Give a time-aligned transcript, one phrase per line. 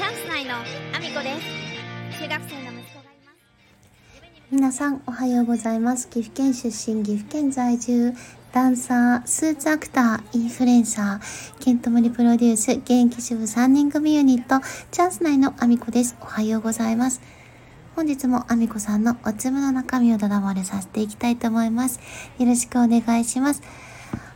[0.00, 1.36] チャンス内のアミコで
[2.08, 2.22] す。
[2.22, 3.38] 中学生の息子がいます。
[4.50, 6.08] 皆さんおはようございます。
[6.08, 8.14] 岐阜県出身岐阜県在住
[8.50, 16.16] ダンサースーツアクターインフルエンサーケントモリプロデュース現役主婦3人組ユニットチャンス内のアミコです。
[16.22, 17.20] おはようございます。
[17.94, 22.00] 本日もアミコさんのおつむの中身をだだ漏れさせていきたいと思います。
[22.38, 23.62] よろしくお願いします。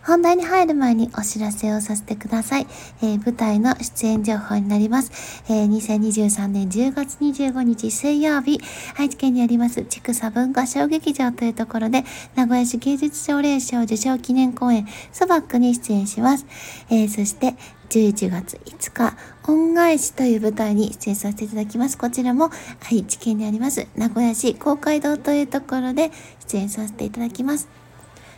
[0.06, 2.66] 本題に入る前にお知らせをさせてください。
[3.02, 5.42] えー、舞台の出演情報になります。
[5.48, 8.60] えー、2023年10月25日水曜日、
[8.98, 16.46] 愛知県にあります千草文化小劇場というところで、名古屋市芸術奨励賞受賞記念公演、ソバックに出演します。
[16.90, 17.54] えー、そして、
[17.88, 19.16] 11月5日、
[19.46, 21.96] 恩返しという舞台に出演させていただきます。
[21.96, 22.50] こちらも
[22.90, 26.10] 愛知県にあります名古屋市公会堂というところで
[26.48, 27.83] 出演させていただきます。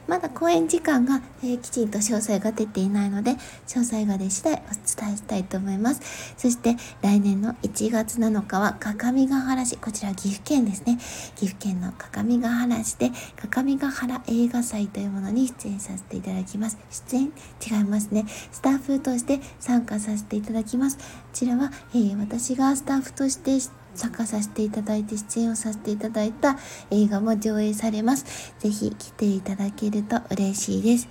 [0.06, 3.32] まだ公演時間が、えー、きちんと詳細が出ていないので、
[3.66, 6.34] 詳細が出次第お伝えしたいと思います。
[6.36, 10.98] そして来年の1月7日は各務原市、こちら岐阜県ですね。
[11.36, 16.78] 岐阜県の各務原市で各務原映画祭というものに出演させていただきます。
[16.90, 17.32] 出演
[17.78, 18.24] 違いますね。
[18.52, 20.98] スタッフとして参加させていただきます。
[20.98, 23.58] こちらは、えー、私がスタッフとして
[23.96, 26.58] 参加させていただいて出演をさせていただいた
[26.90, 28.52] 映画も上映されます。
[28.58, 31.08] ぜひ来ていただけると嬉しいです。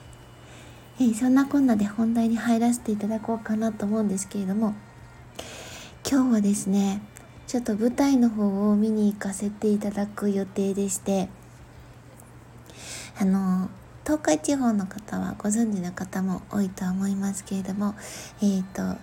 [0.99, 4.73] えー、そんなこんなで本題に入らせていただこうかなと思うんですけれども、
[6.09, 7.01] 今日はですね、
[7.47, 11.29] ちょっと舞台の方を見に行かせていただく予定でして、
[13.19, 13.69] あの、
[14.03, 17.95] 東海地方の方はご存知の方も多いとは思いますけれども、
[18.41, 18.99] えっ、ー、と、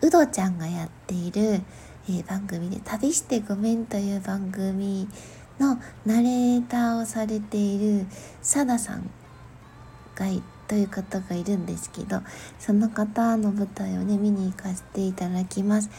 [0.00, 1.60] うどちゃんがやっている、
[2.08, 5.08] えー、番組で「旅してごめん」という番組
[5.58, 8.06] のナレーターをされている
[8.42, 9.10] サダさん
[10.14, 12.22] がいという方がいるんですけど
[12.58, 15.90] その方の舞台をね見に行かせていただきます。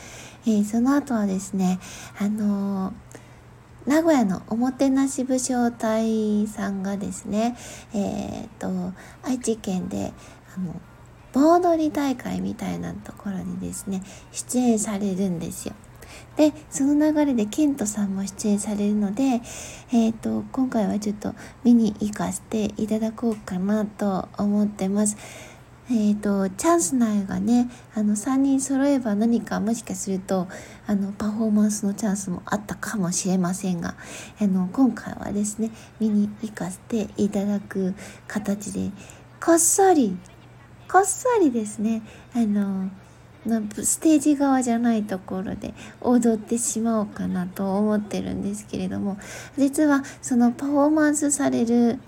[0.46, 1.80] えー、その後はですね
[2.20, 2.94] あのー
[3.86, 7.56] 名古屋のおもてなし武将隊さんがですね、
[7.94, 8.68] えっ、と、
[9.22, 10.12] 愛知県で、
[10.58, 10.82] あの、
[11.34, 14.02] 盆踊り大会みたいなところにですね、
[14.32, 15.76] 出演されるんですよ。
[16.38, 19.42] でその流れでケントさんも出演されるので、
[19.92, 21.34] えーと、今回はちょっと
[21.64, 25.18] 見に行かせていただこうかなと思ってます。
[25.88, 30.48] えーと、チャンス内がねあの3人揃えば何かもしかすると
[30.88, 33.94] あのパフォーマンスのチャンスもあったかもしれませんが
[34.42, 37.94] あの今回はですね見に行かせていただく
[38.28, 38.90] 形で
[39.40, 40.18] こっそり
[40.92, 42.02] こっそりですね
[42.34, 42.90] あの
[43.84, 49.18] ステージ側じゃないところで踊ってしまおうかなと思ってるんですけれども
[49.58, 52.00] 実はそのパフォーマンスされる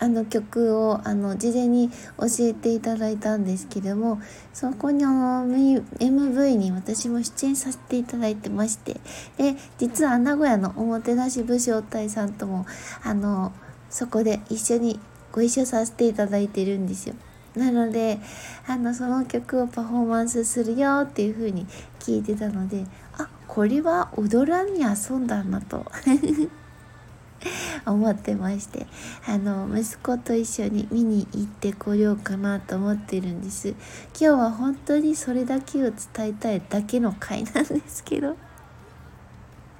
[0.00, 1.88] あの曲をあの事前に
[2.18, 4.20] 教えていただいたんですけども
[4.52, 8.94] そこにあの MV に私も出演させていただいてまして
[9.36, 12.66] で実は名古屋のおもてなし武将隊さんとも
[13.02, 13.52] あの
[13.88, 14.98] そこで一緒に
[15.30, 17.14] ご一緒させていただいてるんですよ。
[17.56, 18.18] なので
[18.66, 21.66] あのその曲をパフォーマンスするよっていう風に
[22.00, 22.84] 聞いてたので
[23.16, 25.86] あこれは踊らに遊んだなと
[27.86, 28.86] 思ってまして
[29.26, 33.68] あの息子と一緒に見に行ってこようかなと思ってるんです。
[33.68, 33.76] 今
[34.18, 38.36] 日は本当にそれだけを伝えたいだけの回なんですけど。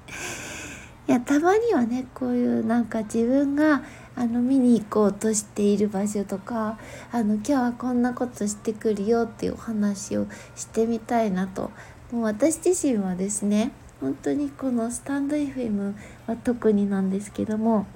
[1.06, 3.82] いやたまにはねこういうなんか自分が
[4.16, 6.78] あの見に行こうとしている場所とか
[7.10, 11.70] あの今日はこんなことしてくるよっていうお話をしてみたいなと
[12.12, 15.94] もう私自身はですね本当にこのスタンド FM
[16.26, 17.86] は特になんですけども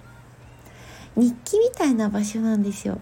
[1.17, 3.00] 日記みたいな場所なんですよ。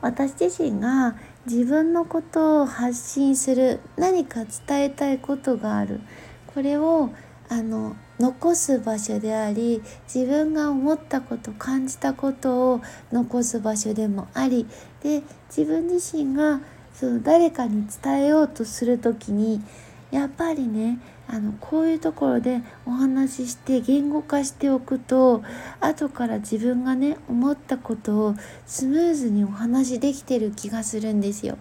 [0.00, 6.00] 私自身が自分のことを発信する何か伝えたいことがある
[6.46, 7.10] これを
[7.48, 9.82] あの残す場所であり
[10.12, 12.82] 自分が思ったこと感じたことを
[13.12, 14.66] 残す場所でもあり
[15.02, 16.60] で自分自身が
[16.92, 19.62] その誰かに伝えようとする時に
[20.10, 25.42] やっぱりねあのこういうところでお話しして言語化しておくと
[25.80, 28.34] 後から自分がね思ったことを
[28.66, 31.58] スムーズにお話できてる気がするんですよ。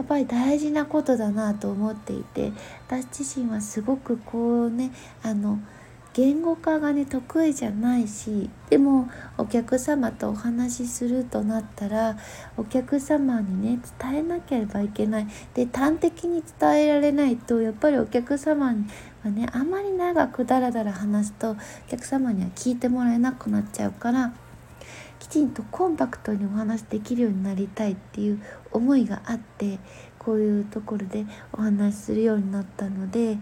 [0.00, 2.54] やっぱり大事なことだなと思っていて
[2.88, 4.92] 私自身はすごくこうね
[5.22, 5.58] あの
[6.14, 12.16] 言語化がね得意じゃないしでもお客様とお話しするとなったら
[12.56, 15.26] お客様にね伝えなければいけない。
[15.52, 18.74] で端的に伝えられないとやっぱりお客様
[19.22, 21.56] はねあまり長くダラダラ話すとお
[21.90, 24.32] 客様には聞いてもらえなくなっちゃうから
[25.30, 28.42] ちんとコンパクトにお話できるようになりたいっていう
[28.72, 29.78] 思いがあって
[30.18, 33.38] こういうところでお話しするようになったので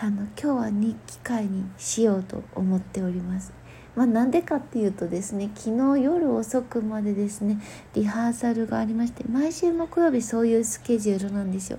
[0.00, 3.52] あの今日は日記会にしようと思っております。
[3.94, 7.58] まあ、なんでかっていうとですね昨日夜遅くまでですね
[7.94, 11.78] リハーサルがありまして毎週木曜日そういうスケジュールなんですよ。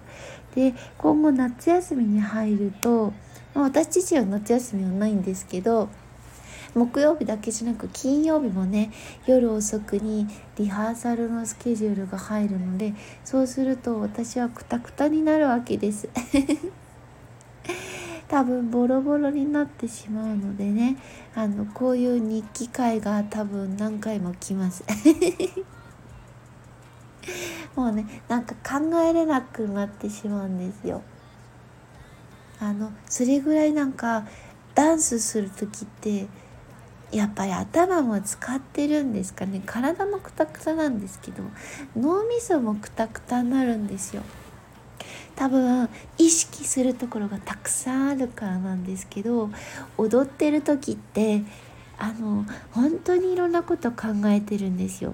[0.56, 3.13] で今後夏休みに入ると、
[3.53, 5.89] まあ、私自身は夏休みはないんですけど
[6.73, 8.91] 木曜日だけじゃなく金曜日もね
[9.25, 10.27] 夜遅くに
[10.57, 12.93] リハーサルのスケジュールが入るので
[13.23, 16.09] そうすると私はクタクタになるわけです。
[18.27, 20.97] 多分ボロボロになってしまうのでね
[21.33, 24.83] あのこういう日記会が多分何回も来ます。
[27.75, 31.01] もうねなんか考えれなくなってしまうんですよ。
[32.59, 34.25] あのそれぐらいなんか
[34.73, 36.27] ダンスする時って
[37.12, 39.62] やっぱり頭も使ってるんですかね。
[39.65, 41.44] 体もクタクタなんですけど
[41.95, 44.24] 脳みそもクタクタになるんですよ。
[45.36, 45.88] 多分
[46.18, 49.50] 意識するところがたくさんあるからなんですけど
[49.98, 51.44] 踊ってる時って
[51.98, 55.13] あの本当にいろんなこと考えてるんですよ。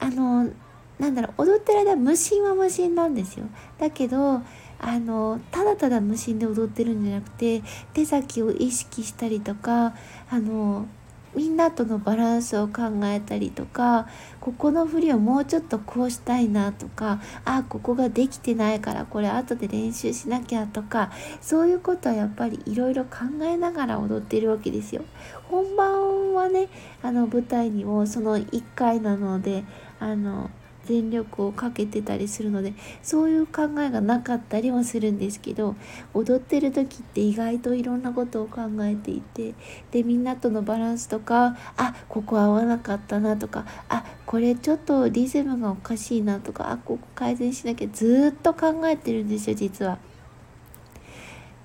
[0.00, 0.50] あの
[0.98, 3.46] なんだろう踊ってる間無心は無心なんですよ。
[3.78, 4.42] だけど
[4.82, 7.62] あのただただ無心で踊ってるんじゃなくて
[7.94, 9.94] 手先を意識したりとか
[10.28, 10.86] あの
[11.34, 14.06] みんなとのバランスを考えたりとか
[14.40, 25.04] ここの振りをもうちょっとこうしたいなとかあここができてないからこれ後で練習しなきゃとかそういうことはやっぱりいろいろ考えながら踊ってるわけですよ。
[25.44, 26.68] 本番はね
[27.02, 29.64] あの舞台にもその1回なので
[30.00, 30.50] あの
[30.86, 35.76] 全力をかけてたりするのでそういう考えがなかったりもするんですけど
[36.14, 39.54] 踊ってる時って意外といろんなことを考えていて
[39.90, 49.98] でみんなとのバランスとかあここ合わなかったなとかあこれちょっとリズムがおかしいなとかあここ改善しなきゃずっと考えてるんですよ実は。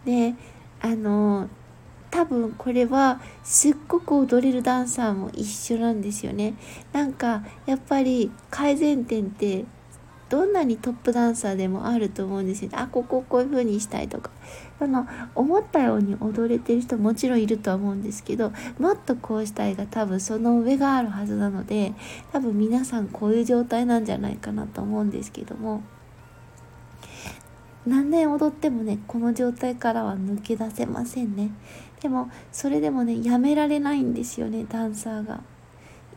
[0.06, 0.36] で
[0.80, 1.50] あの
[2.10, 6.56] 多分これはすっごく踊れるダンサーも一緒なんですよね。
[6.94, 9.66] なんかやっぱり改善点って
[10.30, 12.78] どんなにトップダンサーでもあると思うんですよね。
[12.78, 14.32] あこここういう風にしたいとか。
[14.80, 21.94] あの思ったように踊れてる人もちろんいるとは思うんですけどもっとこうしたいが多分その上があるはずなので
[22.32, 25.82] 多分皆さんこういう状態なんじゃないかなと思うんですけども。
[27.88, 31.52] 何年踊ってもねこの状態からは抜け出せませんね
[32.02, 35.42] でもそれでもねやめられないんですよねダンサーが。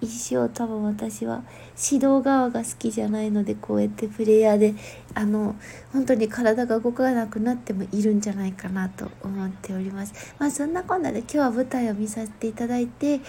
[0.00, 1.42] 一生多分私は
[1.76, 4.74] 指導側が好きじゃないのでこうやってプレイヤーで
[5.14, 5.56] あの
[5.92, 10.34] 本当に体が動かなくなってもいるんじゃないかなと思っております。
[10.38, 13.20] まあそんなこんなで今日は舞台を見させていただいて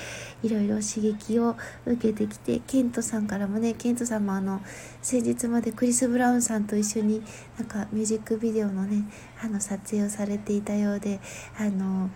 [0.43, 4.61] いろいろ刺激を受けてきてケントさんからもねケントさんもあの
[5.01, 7.21] 先日までクリス・ブラウンさんと一緒に
[7.57, 9.03] なんかミュージックビデオのね
[9.43, 11.19] あの撮影をされていたようで
[11.57, 12.09] あの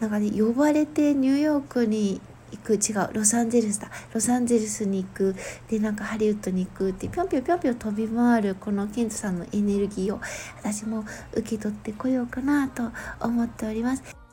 [0.00, 2.20] なんかね呼ばれてニューヨークに
[2.52, 5.34] 行く違うロサンゼルスだロサンゼルスに行く
[5.68, 10.20] でなんかハリウッドに行くってぴょんぴょんぴょんぴょん飛び回るこのケントさんのエネルギーを
[10.58, 12.90] 私も受け取ってこようかなと
[13.20, 14.25] 思っております。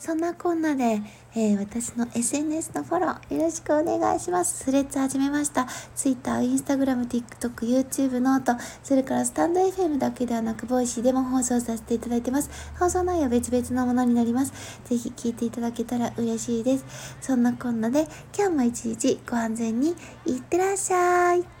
[0.00, 1.02] そんなこんなで、
[1.34, 4.64] えー、私の SNS のフォローよろしくお願いします。
[4.64, 5.68] スレッズ始めました。
[5.94, 12.50] Twitter、Instagram、TikTok、YouTube、 note、それからスタンド FM だけではなく、 Voicy でも放送させていただいてます。
[12.78, 14.80] 放送内容は別々のものになります。
[14.86, 16.86] ぜひ聞いていただけたら嬉しいです。
[17.20, 21.59] そんなこんなで、今日も一日ご安全にいってらっしゃい。